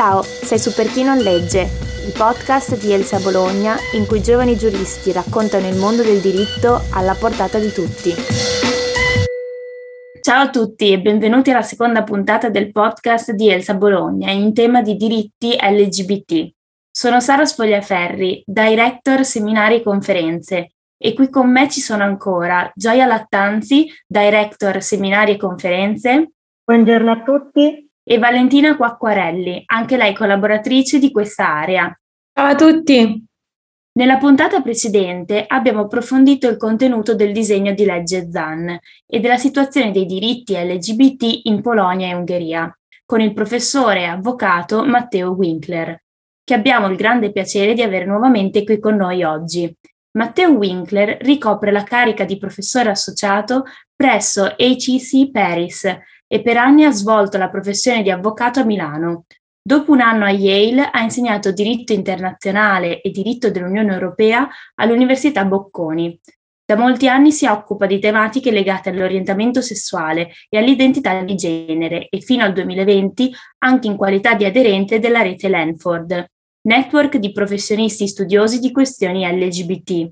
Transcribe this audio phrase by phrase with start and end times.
[0.00, 1.68] Ciao, sei su Per chi non legge,
[2.06, 7.12] il podcast di Elsa Bologna in cui giovani giuristi raccontano il mondo del diritto alla
[7.12, 8.10] portata di tutti.
[10.22, 14.80] Ciao a tutti e benvenuti alla seconda puntata del podcast di Elsa Bologna in tema
[14.80, 16.50] di diritti LGBT.
[16.90, 23.04] Sono Sara Sfogliaferri, Director Seminari e Conferenze e qui con me ci sono ancora Gioia
[23.04, 26.30] Lattanzi, Director Seminari e Conferenze.
[26.64, 31.96] Buongiorno a tutti e Valentina Quacquarelli, anche lei collaboratrice di questa area.
[32.34, 33.24] Ciao a tutti!
[33.92, 38.76] Nella puntata precedente abbiamo approfondito il contenuto del disegno di legge ZAN
[39.06, 42.76] e della situazione dei diritti LGBT in Polonia e Ungheria,
[43.06, 46.02] con il professore e avvocato Matteo Winkler,
[46.42, 49.72] che abbiamo il grande piacere di avere nuovamente qui con noi oggi.
[50.18, 55.86] Matteo Winkler ricopre la carica di professore associato presso HEC Paris
[56.32, 59.24] e per anni ha svolto la professione di avvocato a Milano.
[59.60, 66.20] Dopo un anno a Yale ha insegnato diritto internazionale e diritto dell'Unione Europea all'Università Bocconi.
[66.64, 72.20] Da molti anni si occupa di tematiche legate all'orientamento sessuale e all'identità di genere e
[72.20, 76.26] fino al 2020 anche in qualità di aderente della rete Lanford,
[76.68, 80.10] network di professionisti studiosi di questioni LGBT.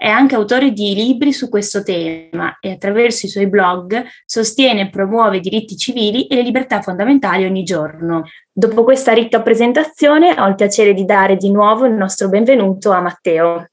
[0.00, 4.88] È anche autore di libri su questo tema e attraverso i suoi blog sostiene e
[4.88, 8.24] promuove i diritti civili e le libertà fondamentali ogni giorno.
[8.50, 13.02] Dopo questa ricca presentazione ho il piacere di dare di nuovo il nostro benvenuto a
[13.02, 13.66] Matteo.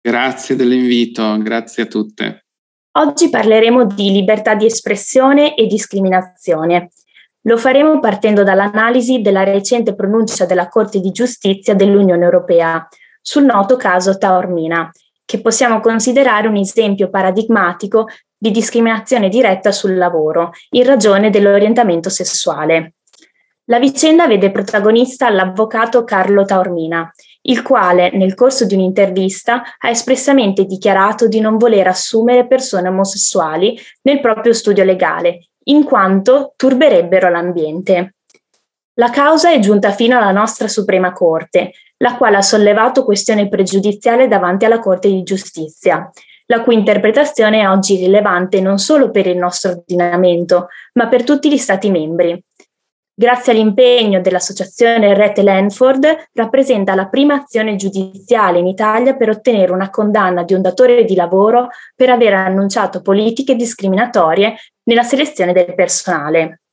[0.00, 2.44] Grazie dell'invito, grazie a tutte.
[2.92, 6.90] Oggi parleremo di libertà di espressione e discriminazione.
[7.46, 12.86] Lo faremo partendo dall'analisi della recente pronuncia della Corte di giustizia dell'Unione Europea
[13.20, 14.92] sul noto caso Taormina,
[15.24, 22.94] che possiamo considerare un esempio paradigmatico di discriminazione diretta sul lavoro in ragione dell'orientamento sessuale.
[23.68, 27.10] La vicenda vede protagonista l'avvocato Carlo Taormina,
[27.42, 33.78] il quale nel corso di un'intervista ha espressamente dichiarato di non voler assumere persone omosessuali
[34.02, 38.16] nel proprio studio legale, in quanto turberebbero l'ambiente.
[38.96, 41.72] La causa è giunta fino alla nostra Suprema Corte,
[42.04, 46.10] la quale ha sollevato questione pregiudiziale davanti alla Corte di Giustizia,
[46.46, 51.50] la cui interpretazione è oggi rilevante non solo per il nostro ordinamento, ma per tutti
[51.50, 52.38] gli Stati membri.
[53.16, 59.88] Grazie all'impegno dell'associazione Rete Lanford, rappresenta la prima azione giudiziale in Italia per ottenere una
[59.88, 66.63] condanna di un datore di lavoro per aver annunciato politiche discriminatorie nella selezione del personale.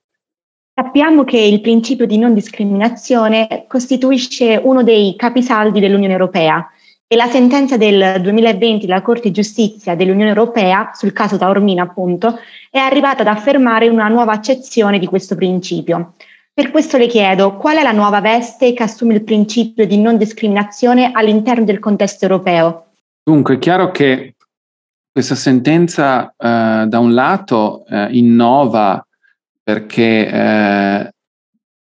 [0.74, 6.66] Sappiamo che il principio di non discriminazione costituisce uno dei capisaldi dell'Unione Europea
[7.06, 12.40] e la sentenza del 2020 della Corte di Giustizia dell'Unione Europea sul caso Taormina, appunto,
[12.70, 16.14] è arrivata ad affermare una nuova accezione di questo principio.
[16.54, 20.18] Per questo le chiedo qual è la nuova veste che assume il principio di non
[20.18, 22.86] discriminazione all'interno del contesto europeo?
[23.24, 24.36] Dunque, è chiaro che
[25.12, 29.06] questa sentenza eh, da un lato eh, innova
[29.72, 31.14] perché eh,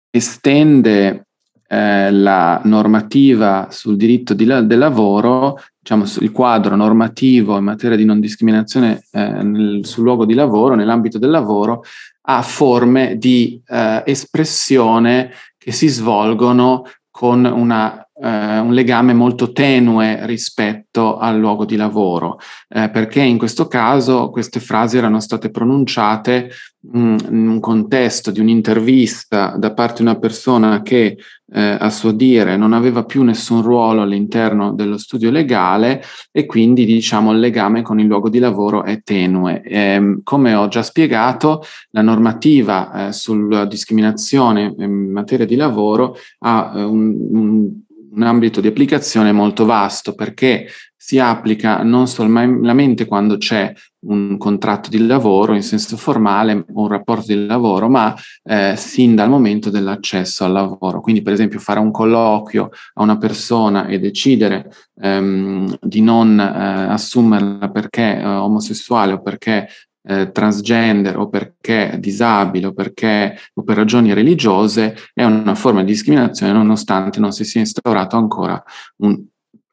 [0.09, 1.27] estende
[1.67, 8.03] eh, la normativa sul diritto di del lavoro, diciamo il quadro normativo in materia di
[8.03, 11.83] non discriminazione eh, nel, sul luogo di lavoro, nell'ambito del lavoro,
[12.29, 20.25] a forme di eh, espressione che si svolgono con una eh, un legame molto tenue
[20.25, 26.49] rispetto al luogo di lavoro, eh, perché in questo caso queste frasi erano state pronunciate
[26.93, 31.17] un contesto di un'intervista da parte di una persona che
[31.49, 36.85] eh, a suo dire non aveva più nessun ruolo all'interno dello studio legale e quindi
[36.85, 39.61] diciamo il legame con il luogo di lavoro è tenue.
[39.61, 46.73] Eh, come ho già spiegato, la normativa eh, sulla discriminazione in materia di lavoro ha
[46.75, 47.85] eh, un, un
[48.17, 54.89] un ambito di applicazione molto vasto perché si applica non solamente quando c'è un contratto
[54.89, 60.45] di lavoro in senso formale un rapporto di lavoro, ma eh, sin dal momento dell'accesso
[60.45, 61.01] al lavoro.
[61.01, 64.71] Quindi, per esempio, fare un colloquio a una persona e decidere
[65.01, 69.67] ehm, di non eh, assumerla perché eh, omosessuale o perché
[70.07, 75.91] eh, transgender o perché disabile o perché o per ragioni religiose è una forma di
[75.91, 78.61] discriminazione nonostante non si sia instaurato ancora
[78.97, 79.21] un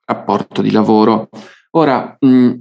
[0.05, 1.29] rapporto di lavoro.
[1.77, 2.53] Ora, mh,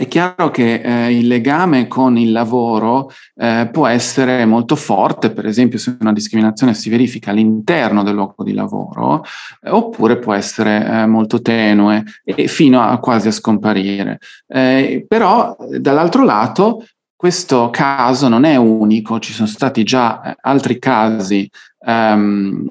[0.00, 5.44] è chiaro che eh, il legame con il lavoro eh, può essere molto forte, per
[5.44, 9.22] esempio se una discriminazione si verifica all'interno del luogo di lavoro,
[9.60, 14.20] eh, oppure può essere eh, molto tenue e fino a quasi a scomparire.
[14.46, 16.82] Eh, però dall'altro lato
[17.14, 21.46] questo caso non è unico, ci sono stati già eh, altri casi
[21.80, 22.66] um,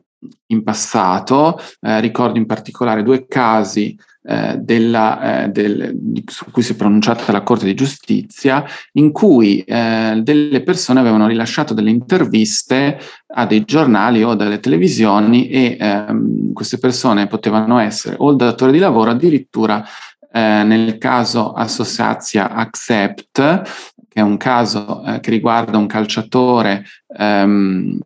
[0.47, 6.73] in passato, eh, ricordo in particolare due casi eh, della, eh, del, su cui si
[6.73, 12.99] è pronunciata la Corte di Giustizia, in cui eh, delle persone avevano rilasciato delle interviste
[13.33, 18.71] a dei giornali o delle televisioni e ehm, queste persone potevano essere o il datore
[18.71, 19.85] di lavoro, addirittura
[20.31, 23.61] eh, nel caso Associazia Accept,
[24.07, 26.83] che è un caso eh, che riguarda un calciatore
[27.17, 27.99] ehm,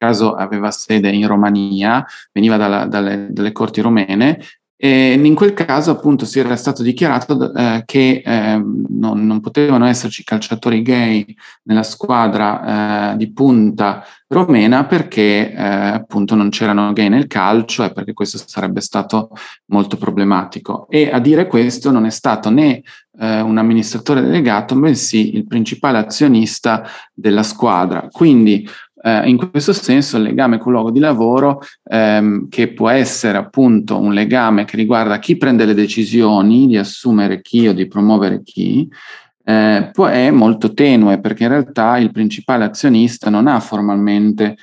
[0.00, 4.40] caso aveva sede in Romania, veniva dalla, dalle, dalle, corti romene,
[4.82, 9.84] e in quel caso appunto si era stato dichiarato eh, che eh, non, non, potevano
[9.84, 17.10] esserci calciatori gay nella squadra eh, di punta romena perché eh, appunto non c'erano gay
[17.10, 19.32] nel calcio e perché questo sarebbe stato
[19.66, 20.88] molto problematico.
[20.88, 22.82] E a dire questo non è stato né
[23.18, 28.08] eh, un amministratore delegato, bensì il principale azionista della squadra.
[28.10, 28.66] Quindi
[29.02, 33.98] eh, in questo senso il legame col luogo di lavoro, ehm, che può essere appunto
[33.98, 38.88] un legame che riguarda chi prende le decisioni di assumere chi o di promuovere chi,
[39.42, 44.56] eh, è molto tenue perché in realtà il principale azionista non ha formalmente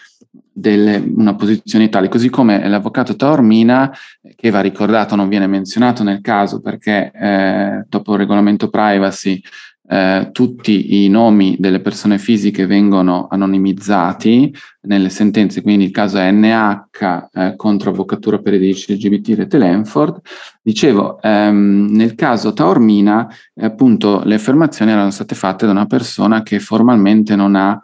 [0.57, 3.94] delle, una posizione tale, così come l'avvocato Taormina,
[4.36, 9.40] che va ricordato, non viene menzionato nel caso perché eh, dopo il regolamento privacy
[9.89, 16.30] eh, tutti i nomi delle persone fisiche vengono anonimizzati nelle sentenze, quindi il caso è
[16.30, 20.19] NH eh, contro Avvocatura per i diritti LGBT Rete Lenford.
[20.62, 26.44] Dicevo, ehm, nel caso Taormina, eh, appunto, le affermazioni erano state fatte da una persona
[26.44, 27.80] che formalmente non ha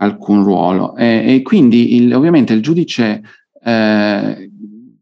[0.00, 3.20] alcun ruolo e, e quindi il, ovviamente il giudice
[3.64, 4.50] eh,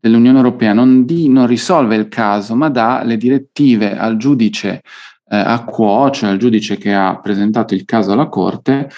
[0.01, 4.83] dell'Unione Europea non, di, non risolve il caso, ma dà le direttive al giudice
[5.29, 8.89] eh, a quo, cioè al giudice che ha presentato il caso alla Corte,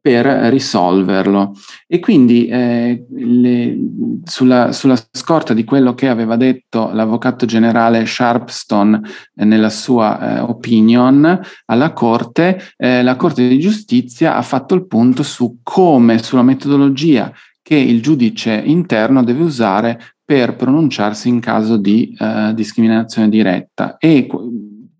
[0.00, 1.52] per risolverlo.
[1.86, 3.78] E quindi eh, le,
[4.24, 9.00] sulla, sulla, scorta di quello che aveva detto l'avvocato generale Sharpstone
[9.36, 14.86] eh, nella sua eh, opinion alla Corte, eh, la Corte di Giustizia ha fatto il
[14.86, 21.76] punto su come, sulla metodologia che il giudice interno deve usare per pronunciarsi in caso
[21.76, 24.26] di uh, discriminazione diretta e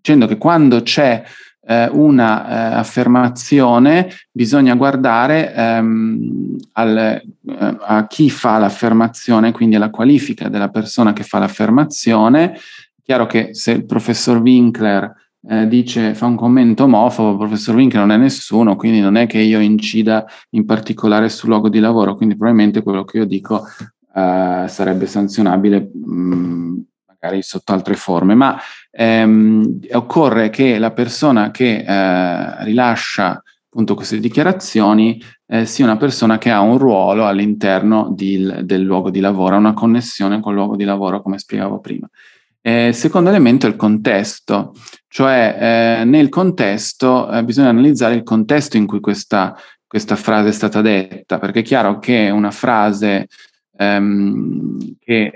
[0.07, 1.21] dicendo che quando c'è
[1.67, 9.89] eh, una eh, affermazione bisogna guardare ehm, al, eh, a chi fa l'affermazione, quindi alla
[9.89, 12.57] qualifica della persona che fa l'affermazione.
[13.03, 15.13] Chiaro che se il professor Winkler
[15.49, 19.27] eh, dice, fa un commento omofobo, il professor Winkler non è nessuno, quindi non è
[19.27, 23.65] che io incida in particolare sul luogo di lavoro, quindi probabilmente quello che io dico
[24.15, 26.81] eh, sarebbe sanzionabile mh,
[27.19, 28.59] magari sotto altre forme, ma
[28.91, 36.37] ehm, occorre che la persona che eh, rilascia appunto queste dichiarazioni eh, sia una persona
[36.37, 40.75] che ha un ruolo all'interno di, del luogo di lavoro, ha una connessione col luogo
[40.75, 42.09] di lavoro, come spiegavo prima.
[42.59, 44.73] Eh, secondo elemento è il contesto,
[45.07, 49.55] cioè eh, nel contesto eh, bisogna analizzare il contesto in cui questa,
[49.85, 53.27] questa, frase è stata detta, perché è chiaro che una frase
[53.77, 55.31] ehm, che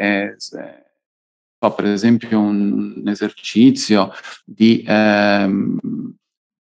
[1.64, 4.12] è, per esempio un, un esercizio
[4.44, 5.78] di, ehm,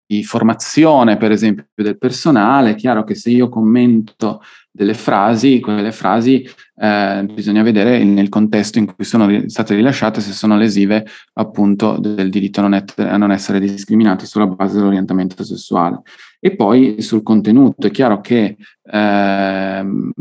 [0.05, 5.93] di, formazione, per esempio, del personale, è chiaro che se io commento delle frasi, quelle
[5.93, 11.97] frasi eh, bisogna vedere nel contesto in cui sono state rilasciate se sono lesive appunto
[11.97, 16.01] del diritto a non, et- a non essere discriminati sulla base dell'orientamento sessuale.
[16.41, 20.11] E poi sul contenuto, è chiaro che ehm,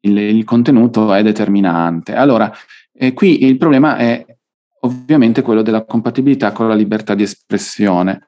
[0.00, 2.14] il, il contenuto è determinante.
[2.14, 2.52] Allora,
[3.02, 4.26] e qui il problema è
[4.80, 8.26] ovviamente quello della compatibilità con la libertà di espressione.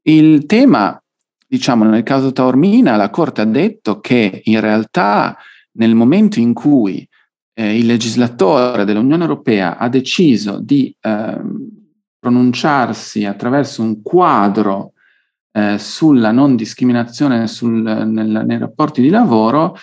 [0.00, 0.98] Il tema,
[1.46, 5.36] diciamo, nel caso Taormina, la Corte ha detto che in realtà
[5.72, 7.06] nel momento in cui
[7.52, 11.40] eh, il legislatore dell'Unione Europea ha deciso di eh,
[12.18, 14.94] pronunciarsi attraverso un quadro
[15.52, 19.76] eh, sulla non discriminazione sul, nel, nei rapporti di lavoro,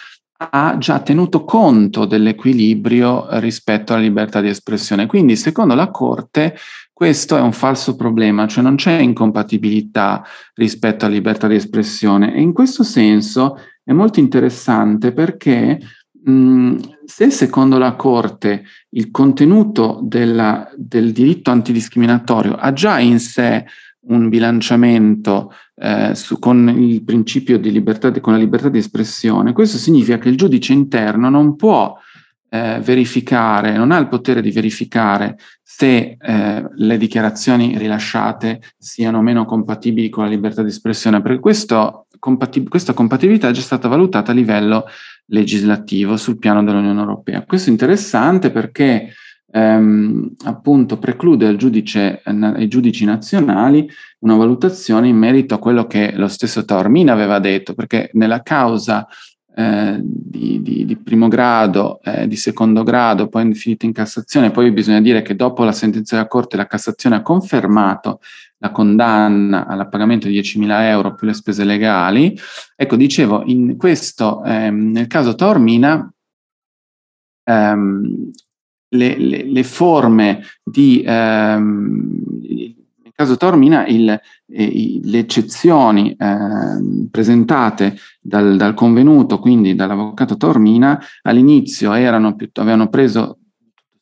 [0.49, 5.05] ha già tenuto conto dell'equilibrio rispetto alla libertà di espressione.
[5.05, 6.55] Quindi, secondo la Corte,
[6.91, 10.23] questo è un falso problema, cioè non c'è incompatibilità
[10.55, 12.33] rispetto alla libertà di espressione.
[12.33, 15.79] E in questo senso è molto interessante perché
[16.23, 23.65] mh, se secondo la Corte il contenuto della, del diritto antidiscriminatorio ha già in sé
[24.03, 29.77] un bilanciamento eh, su, con il principio di libertà, con la libertà di espressione, questo
[29.77, 31.95] significa che il giudice interno non può
[32.49, 39.45] eh, verificare, non ha il potere di verificare se eh, le dichiarazioni rilasciate siano meno
[39.45, 44.31] compatibili con la libertà di espressione, perché questo, compatib- questa compatibilità è già stata valutata
[44.31, 44.85] a livello
[45.27, 47.43] legislativo sul piano dell'Unione Europea.
[47.45, 49.13] Questo è interessante perché
[49.51, 53.89] ehm, appunto preclude al giudice, ai giudici nazionali
[54.19, 59.07] una valutazione in merito a quello che lo stesso Taormina aveva detto, perché nella causa
[59.53, 64.71] eh, di, di, di, primo grado, eh, di secondo grado, poi finita in Cassazione, poi
[64.71, 68.21] bisogna dire che dopo la sentenza della Corte la Cassazione ha confermato
[68.59, 72.37] la condanna al pagamento di 10.000 euro più le spese legali.
[72.75, 76.11] Ecco, dicevo, in questo, ehm, nel caso Taormina,
[77.43, 78.31] ehm,
[78.93, 82.23] le, le, le, forme di, ehm,
[83.03, 90.99] nel caso Taormina, il, eh, le eccezioni eh, presentate dal, dal, convenuto, quindi dall'avvocato Taormina,
[91.23, 93.37] all'inizio erano, avevano preso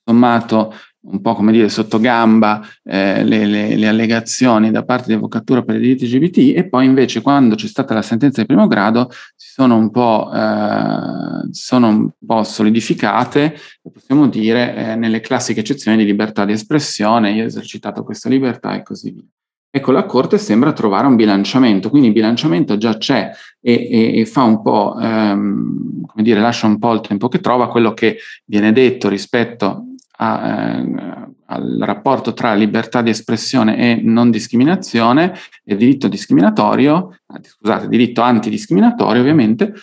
[0.03, 0.73] sommato
[1.11, 5.63] un po' come dire sotto gamba eh, le, le, le, allegazioni da parte di Avvocatura
[5.63, 9.09] per i diritti LGBT e poi invece quando c'è stata la sentenza di primo grado
[9.35, 13.55] si sono un po', eh, sono un po solidificate,
[13.91, 18.75] possiamo dire, eh, nelle classiche eccezioni di libertà di espressione, io ho esercitato questa libertà
[18.75, 19.23] e così via.
[19.71, 23.29] Ecco, la Corte sembra trovare un bilanciamento, quindi il bilanciamento già c'è
[23.61, 27.39] e, e, e fa un po', ehm, come dire, lascia un po' il tempo che
[27.39, 29.88] trova quello che viene detto rispetto
[30.21, 35.33] a, eh, al rapporto tra libertà di espressione e non discriminazione
[35.63, 39.73] e diritto discriminatorio, scusate, diritto antidiscriminatorio ovviamente,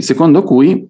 [0.00, 0.86] secondo cui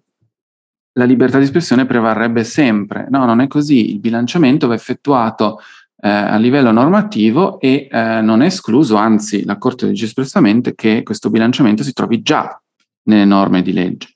[0.95, 3.07] la libertà di espressione prevarrebbe sempre.
[3.11, 3.91] No, non è così.
[3.91, 5.59] Il bilanciamento va effettuato
[6.05, 11.02] eh, a livello normativo e eh, non è escluso, anzi la Corte dice espressamente che
[11.02, 12.61] questo bilanciamento si trovi già
[13.05, 14.12] nelle norme di legge.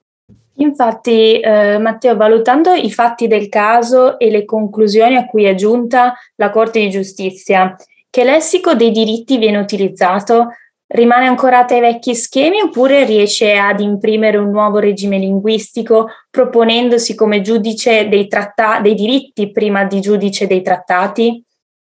[0.58, 6.14] Infatti, eh, Matteo, valutando i fatti del caso e le conclusioni a cui è giunta
[6.36, 7.76] la Corte di Giustizia,
[8.08, 10.48] che lessico dei diritti viene utilizzato?
[10.88, 17.40] Rimane ancorata ai vecchi schemi oppure riesce ad imprimere un nuovo regime linguistico proponendosi come
[17.40, 21.44] giudice dei, tratta- dei diritti prima di giudice dei trattati?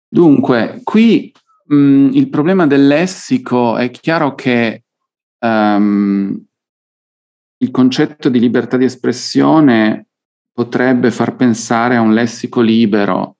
[0.09, 1.31] Dunque, qui
[1.67, 4.85] mh, il problema del lessico è chiaro che
[5.41, 6.48] um,
[7.59, 10.07] il concetto di libertà di espressione
[10.53, 13.37] potrebbe far pensare a un lessico libero,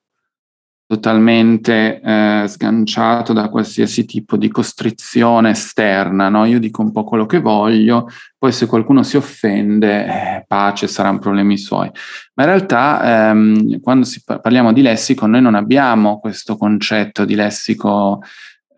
[0.85, 6.45] totalmente eh, sganciato da qualsiasi tipo di costrizione esterna, no?
[6.45, 8.07] Io dico un po' quello che voglio,
[8.37, 11.91] poi se qualcuno si offende, eh, pace, saranno problemi suoi.
[12.33, 18.21] Ma in realtà ehm, quando parliamo di lessico noi non abbiamo questo concetto di lessico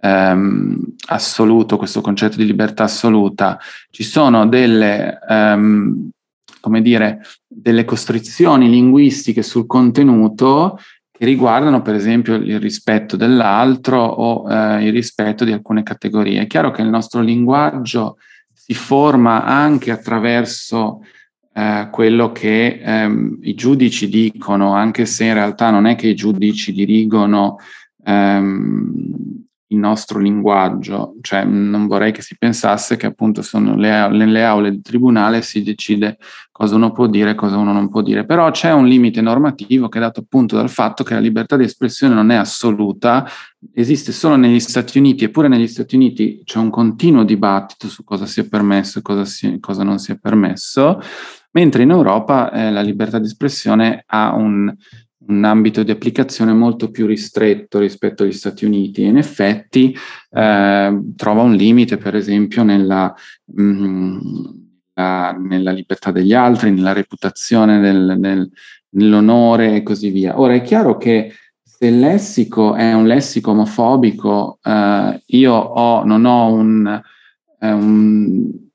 [0.02, 0.78] ehm,
[1.08, 6.10] assoluto, questo concetto di libertà assoluta, ci sono delle, ehm,
[6.60, 10.80] come dire, delle costrizioni linguistiche sul contenuto
[11.12, 16.42] che riguardano per esempio il rispetto dell'altro o eh, il rispetto di alcune categorie.
[16.42, 18.18] È chiaro che il nostro linguaggio
[18.52, 21.02] si forma anche attraverso
[21.54, 26.16] eh, quello che ehm, i giudici dicono, anche se in realtà non è che i
[26.16, 27.58] giudici dirigono
[28.06, 29.41] ehm,
[29.72, 34.70] il nostro linguaggio, cioè non vorrei che si pensasse che appunto sono le, nelle aule
[34.70, 36.18] di tribunale si decide
[36.52, 39.88] cosa uno può dire e cosa uno non può dire, però c'è un limite normativo
[39.88, 43.26] che è dato appunto dal fatto che la libertà di espressione non è assoluta,
[43.74, 48.26] esiste solo negli Stati Uniti, eppure negli Stati Uniti c'è un continuo dibattito su cosa
[48.26, 51.00] sia permesso e cosa, sia, cosa non sia permesso,
[51.52, 54.74] mentre in Europa eh, la libertà di espressione ha un
[55.32, 59.04] un ambito di applicazione molto più ristretto rispetto agli Stati Uniti.
[59.04, 59.96] In effetti
[60.30, 63.14] eh, trova un limite, per esempio, nella,
[63.46, 64.20] mh, mm,
[64.94, 68.50] la, nella, libertà degli altri, nella reputazione, del, nel,
[68.90, 70.40] nell'onore e così via.
[70.40, 71.34] Ora è chiaro che
[71.64, 77.02] se il lessico è un lessico omofobico, eh, io ho, non ho un,
[77.60, 78.70] eh, un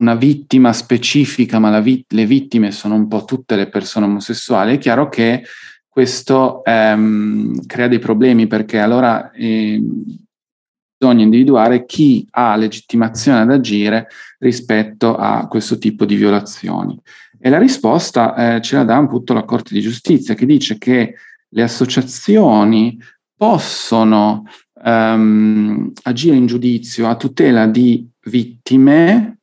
[0.00, 4.78] una vittima specifica, ma vi- le vittime sono un po' tutte le persone omosessuali, è
[4.78, 5.44] chiaro che
[5.90, 9.82] questo ehm, crea dei problemi perché allora eh,
[10.96, 14.06] bisogna individuare chi ha legittimazione ad agire
[14.38, 16.98] rispetto a questo tipo di violazioni.
[17.38, 21.14] E la risposta eh, ce la dà appunto la Corte di Giustizia che dice che
[21.48, 22.98] le associazioni
[23.34, 24.44] possono
[24.84, 29.38] ehm, agire in giudizio a tutela di vittime,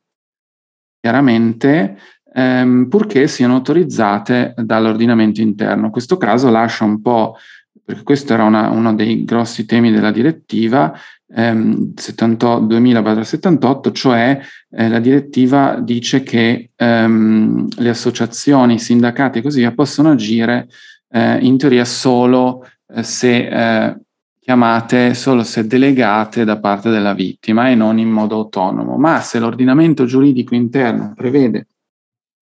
[1.00, 1.98] chiaramente,
[2.38, 5.86] ehm, purché siano autorizzate dall'ordinamento interno.
[5.86, 7.36] In questo caso lascia un po',
[7.84, 10.94] perché questo era una, uno dei grossi temi della direttiva
[11.34, 14.40] ehm, 2000-78, cioè
[14.70, 20.68] eh, la direttiva dice che ehm, le associazioni, i sindacati e così via possono agire
[21.10, 22.64] eh, in teoria solo
[22.94, 23.96] eh, se eh,
[24.40, 28.96] chiamate solo se delegate da parte della vittima e non in modo autonomo.
[28.96, 31.66] Ma se l'ordinamento giuridico interno prevede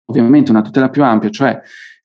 [0.08, 1.60] ovviamente una tutela più ampia, cioè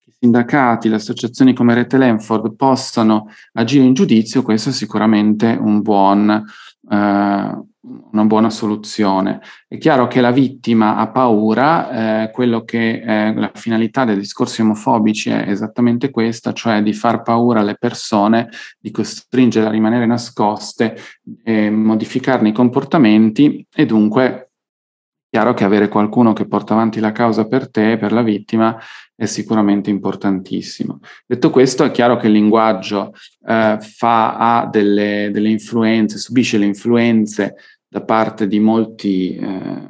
[0.06, 5.82] i sindacati, le associazioni come Rete Lenford possano agire in giudizio, questo è sicuramente un
[5.82, 6.46] buon, eh,
[6.92, 9.40] una buona soluzione.
[9.68, 14.62] È chiaro che la vittima ha paura, eh, quello che eh, la finalità dei discorsi
[14.62, 20.98] omofobici è esattamente questa, cioè di far paura alle persone, di costringerle a rimanere nascoste,
[21.46, 24.50] modificarne i comportamenti e dunque
[25.34, 28.80] chiaro che avere qualcuno che porta avanti la causa per te, per la vittima,
[29.16, 31.00] è sicuramente importantissimo.
[31.26, 33.16] Detto questo, è chiaro che il linguaggio
[33.48, 37.56] eh, fa, ha delle, delle, influenze, subisce le influenze
[37.88, 39.90] da parte di molti eh,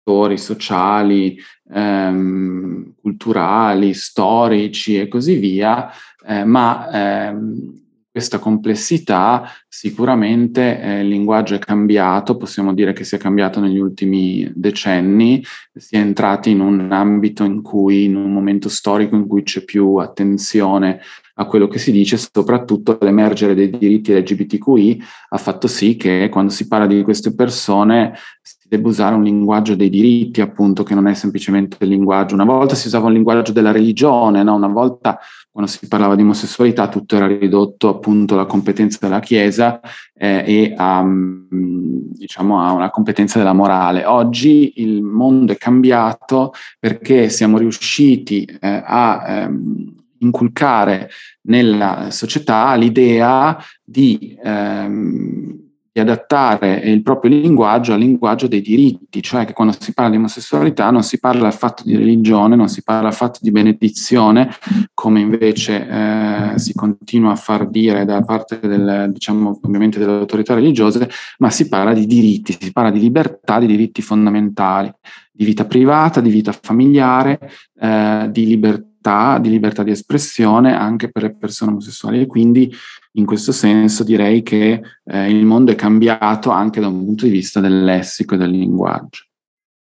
[0.00, 1.38] attori sociali,
[1.72, 5.92] ehm, culturali, storici e così via,
[6.26, 7.79] eh, ma ehm,
[8.10, 13.78] questa complessità sicuramente eh, il linguaggio è cambiato, possiamo dire che si è cambiato negli
[13.78, 19.26] ultimi decenni, si è entrati in un ambito in cui, in un momento storico in
[19.26, 21.00] cui c'è più attenzione
[21.34, 26.52] a quello che si dice, soprattutto l'emergere dei diritti LGBTQI ha fatto sì che quando
[26.52, 28.12] si parla di queste persone
[28.42, 32.34] si debba usare un linguaggio dei diritti, appunto, che non è semplicemente il linguaggio.
[32.34, 34.54] Una volta si usava un linguaggio della religione, no?
[34.54, 35.18] una volta
[35.52, 39.80] quando si parlava di omosessualità tutto era ridotto appunto alla competenza della Chiesa
[40.14, 41.04] eh, e a,
[41.50, 44.04] diciamo, a una competenza della morale.
[44.04, 51.10] Oggi il mondo è cambiato perché siamo riusciti eh, a ehm, inculcare
[51.42, 59.44] nella società l'idea di ehm, di adattare il proprio linguaggio al linguaggio dei diritti, cioè
[59.44, 63.08] che quando si parla di omosessualità non si parla affatto di religione, non si parla
[63.08, 64.50] affatto di benedizione,
[64.94, 70.54] come invece eh, si continua a far dire da parte del, diciamo, ovviamente delle autorità
[70.54, 74.92] religiose, ma si parla di diritti, si parla di libertà, di diritti fondamentali,
[75.32, 77.40] di vita privata, di vita familiare,
[77.80, 82.70] eh, di libertà di libertà di espressione anche per le persone omosessuali e quindi
[83.12, 87.30] in questo senso direi che eh, il mondo è cambiato anche da un punto di
[87.30, 89.24] vista del lessico e del linguaggio.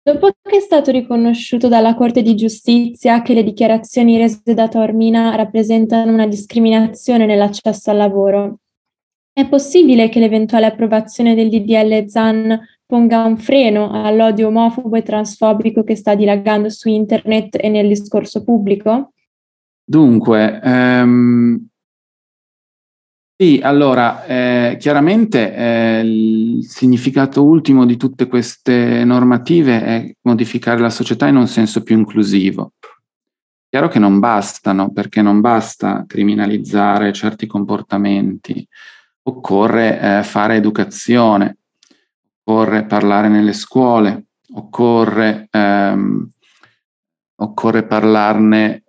[0.03, 5.35] Dopo che è stato riconosciuto dalla Corte di Giustizia che le dichiarazioni rese da Taormina
[5.35, 8.59] rappresentano una discriminazione nell'accesso al lavoro,
[9.33, 15.83] è possibile che l'eventuale approvazione del DDL ZAN ponga un freno all'odio omofobo e transfobico
[15.83, 19.11] che sta dilagando su internet e nel discorso pubblico?
[19.83, 21.67] Dunque, ehm,
[23.39, 30.89] sì, allora, eh, chiaramente eh, il significato ultimo di tutte queste normative è modificare la
[30.89, 32.71] società in un senso più inclusivo.
[33.69, 38.65] Chiaro che non bastano, perché non basta criminalizzare certi comportamenti,
[39.23, 41.57] occorre eh, fare educazione,
[42.47, 46.29] occorre parlare nelle scuole, occorre, ehm,
[47.39, 48.83] occorre parlarne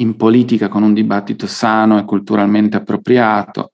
[0.00, 3.70] in politica con un dibattito sano e culturalmente appropriato.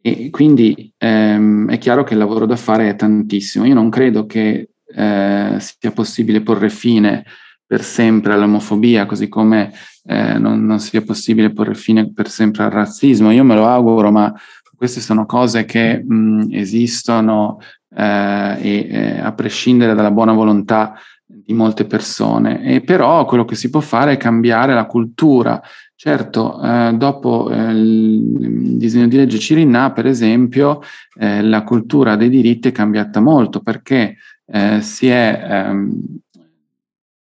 [0.00, 3.66] E quindi ehm, è chiaro che il lavoro da fare è tantissimo.
[3.66, 7.24] Io non credo che eh, sia possibile porre fine
[7.66, 9.72] per sempre all'omofobia, così come
[10.04, 13.32] eh, non, non, sia possibile porre fine per sempre al razzismo.
[13.32, 14.32] Io me lo auguro, ma
[14.76, 17.58] queste sono cose che mh, esistono
[17.94, 22.62] eh, e eh, a prescindere dalla buona volontà di molte persone.
[22.62, 25.60] E però quello che si può fare è cambiare la cultura.
[25.94, 30.80] Certo, eh, dopo eh, il disegno di legge Cirinà, per esempio,
[31.18, 36.19] eh, la cultura dei diritti è cambiata molto perché eh, si è ehm,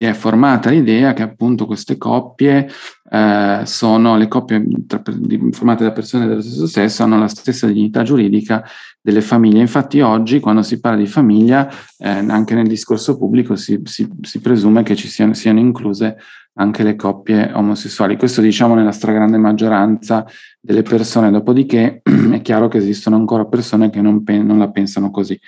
[0.04, 2.68] è formata l'idea che appunto queste coppie
[3.10, 5.02] eh, sono le coppie tra,
[5.50, 8.64] formate da persone dello stesso sesso hanno la stessa dignità giuridica
[9.00, 9.60] delle famiglie.
[9.60, 14.40] Infatti oggi quando si parla di famiglia, eh, anche nel discorso pubblico si, si, si
[14.40, 16.16] presume che ci siano, siano, incluse
[16.54, 18.16] anche le coppie omosessuali.
[18.16, 20.24] Questo diciamo nella stragrande maggioranza
[20.60, 22.00] delle persone, dopodiché
[22.32, 25.38] è chiaro che esistono ancora persone che non, pe- non la pensano così.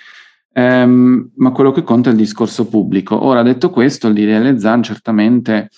[0.57, 3.23] Um, ma quello che conta è il discorso pubblico.
[3.23, 5.69] Ora, detto questo, il DDL ZAN certamente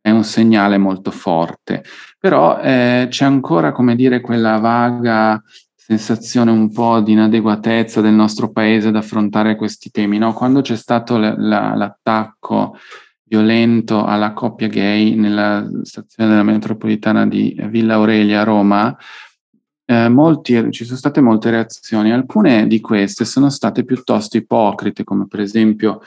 [0.00, 1.84] è un segnale molto forte,
[2.18, 5.42] però eh, c'è ancora, come dire, quella vaga
[5.74, 10.16] sensazione un po' di inadeguatezza del nostro paese ad affrontare questi temi.
[10.16, 10.32] No?
[10.32, 12.76] Quando c'è stato la, la, l'attacco
[13.22, 18.96] violento alla coppia gay nella stazione della metropolitana di Villa Aurelia a Roma,
[19.86, 25.26] eh, molti, ci sono state molte reazioni, alcune di queste sono state piuttosto ipocrite, come
[25.28, 26.02] per esempio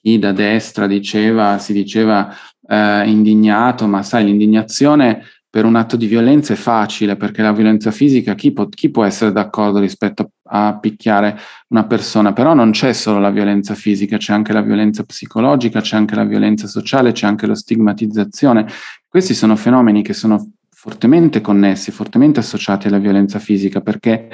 [0.00, 2.32] chi da destra diceva, si diceva
[2.66, 5.22] eh, indignato, ma sai, l'indignazione
[5.54, 9.04] per un atto di violenza è facile, perché la violenza fisica, chi può, chi può
[9.04, 12.32] essere d'accordo rispetto a picchiare una persona?
[12.32, 16.24] Però non c'è solo la violenza fisica, c'è anche la violenza psicologica, c'è anche la
[16.24, 18.66] violenza sociale, c'è anche la stigmatizzazione.
[19.06, 24.28] Questi sono fenomeni che sono fortemente connessi, fortemente associati alla violenza fisica, perché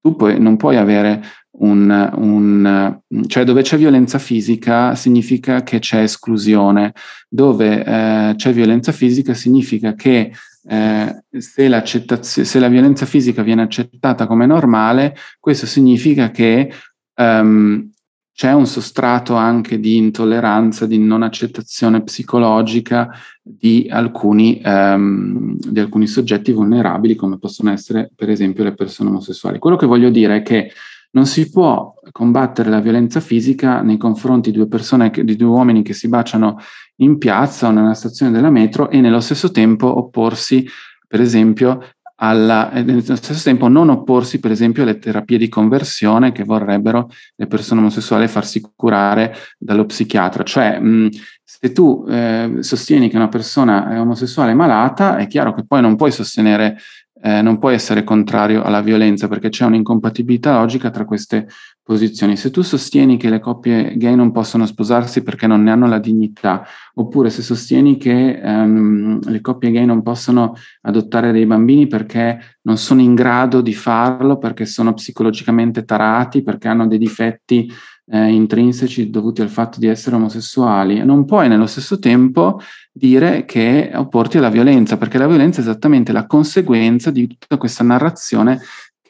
[0.00, 1.22] tu puoi, non puoi avere
[1.60, 6.92] un, un, cioè dove c'è violenza fisica significa che c'è esclusione,
[7.28, 10.32] dove eh, c'è violenza fisica significa che
[10.68, 11.82] eh, se,
[12.20, 16.68] se, la violenza fisica viene accettata come normale, questo significa che
[17.14, 17.91] um,
[18.34, 23.10] c'è un sostrato anche di intolleranza, di non accettazione psicologica
[23.42, 29.58] di alcuni, um, di alcuni soggetti vulnerabili, come possono essere per esempio le persone omosessuali.
[29.58, 30.72] Quello che voglio dire è che
[31.10, 35.82] non si può combattere la violenza fisica nei confronti di due persone, di due uomini
[35.82, 36.56] che si baciano
[36.96, 40.66] in piazza o nella stazione della metro e nello stesso tempo opporsi,
[41.06, 41.82] per esempio,
[42.24, 47.46] alla, nello stesso tempo non opporsi, per esempio, alle terapie di conversione che vorrebbero le
[47.48, 50.44] persone omosessuali farsi curare dallo psichiatra.
[50.44, 51.08] Cioè, mh,
[51.42, 55.96] se tu eh, sostieni che una persona è omosessuale malata, è chiaro che poi non
[55.96, 56.78] puoi sostenere
[57.24, 61.46] eh, non puoi essere contrario alla violenza perché c'è un'incompatibilità logica tra queste
[61.82, 62.36] posizioni.
[62.36, 65.98] Se tu sostieni che le coppie gay non possono sposarsi perché non ne hanno la
[65.98, 66.64] dignità,
[66.94, 72.76] oppure se sostieni che ehm, le coppie gay non possono adottare dei bambini perché non
[72.76, 77.70] sono in grado di farlo, perché sono psicologicamente tarati, perché hanno dei difetti
[78.06, 82.60] eh, intrinseci dovuti al fatto di essere omosessuali, non puoi nello stesso tempo
[82.92, 87.84] dire che opporti alla violenza, perché la violenza è esattamente la conseguenza di tutta questa
[87.84, 88.60] narrazione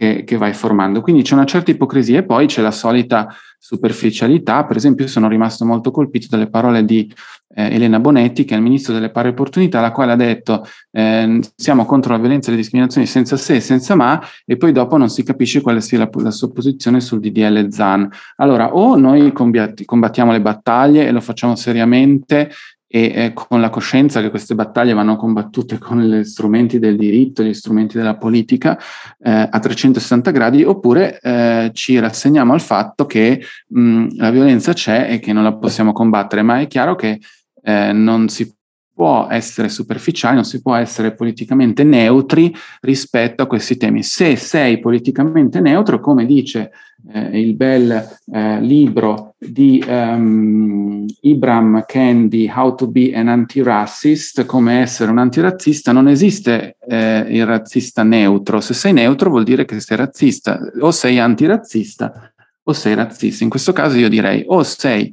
[0.02, 1.00] che, che vai formando.
[1.00, 4.64] Quindi c'è una certa ipocrisia e poi c'è la solita superficialità.
[4.64, 7.08] Per esempio, sono rimasto molto colpito dalle parole di
[7.54, 11.38] eh, Elena Bonetti, che è il ministro delle pari opportunità, la quale ha detto eh,
[11.54, 14.96] siamo contro la violenza e le discriminazioni senza se e senza ma, e poi dopo
[14.96, 18.08] non si capisce quale sia la, la sua posizione sul DDL ZAN.
[18.38, 22.50] Allora, o noi combattiamo le battaglie e lo facciamo seriamente
[22.94, 27.42] e eh, con la coscienza che queste battaglie vanno combattute con gli strumenti del diritto,
[27.42, 28.78] gli strumenti della politica
[29.18, 35.06] eh, a 360 gradi, oppure eh, ci rassegniamo al fatto che mh, la violenza c'è
[35.10, 37.18] e che non la possiamo combattere, ma è chiaro che
[37.62, 38.54] eh, non si
[38.92, 44.02] può essere superficiali, non si può essere politicamente neutri rispetto a questi temi.
[44.02, 46.72] Se sei politicamente neutro, come dice
[47.10, 54.80] eh, il bel eh, libro di um, Ibram Kendi, How to be an anti-racist, come
[54.80, 58.60] essere un antirazzista, non esiste eh, il razzista neutro.
[58.60, 62.32] Se sei neutro vuol dire che sei razzista, o sei antirazzista
[62.64, 63.42] o sei razzista.
[63.44, 65.12] In questo caso io direi o sei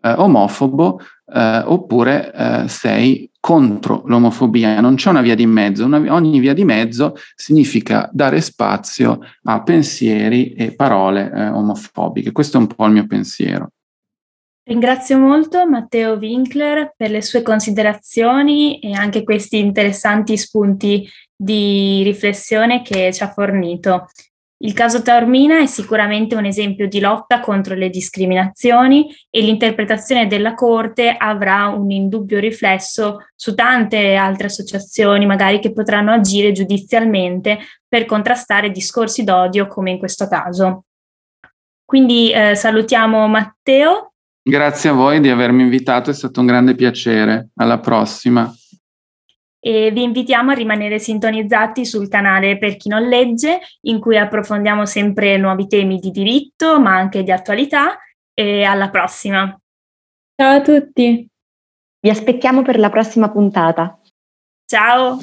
[0.00, 6.02] eh, omofobo eh, oppure eh, sei contro l'omofobia, non c'è una via di mezzo, una,
[6.12, 12.60] ogni via di mezzo significa dare spazio a pensieri e parole eh, omofobiche, questo è
[12.60, 13.68] un po' il mio pensiero.
[14.64, 22.82] Ringrazio molto Matteo Winkler per le sue considerazioni e anche questi interessanti spunti di riflessione
[22.82, 24.08] che ci ha fornito.
[24.58, 30.54] Il caso Taormina è sicuramente un esempio di lotta contro le discriminazioni e l'interpretazione della
[30.54, 38.06] Corte avrà un indubbio riflesso su tante altre associazioni, magari che potranno agire giudizialmente per
[38.06, 40.84] contrastare discorsi d'odio come in questo caso.
[41.84, 44.12] Quindi eh, salutiamo Matteo.
[44.42, 47.50] Grazie a voi di avermi invitato, è stato un grande piacere.
[47.56, 48.50] Alla prossima
[49.58, 54.86] e vi invitiamo a rimanere sintonizzati sul canale Per chi non legge, in cui approfondiamo
[54.86, 57.98] sempre nuovi temi di diritto, ma anche di attualità.
[58.38, 59.58] E alla prossima.
[60.38, 61.26] Ciao a tutti.
[62.00, 63.98] Vi aspettiamo per la prossima puntata.
[64.66, 65.18] Ciao.